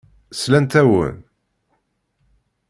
Slant-awen. 0.41 1.17